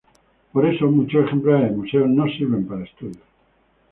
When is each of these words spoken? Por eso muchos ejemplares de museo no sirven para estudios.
Por 0.51 0.65
eso 0.65 0.87
muchos 0.89 1.25
ejemplares 1.27 1.69
de 1.69 1.77
museo 1.77 2.07
no 2.07 2.25
sirven 2.25 2.65
para 2.67 2.85
estudios. 2.85 3.23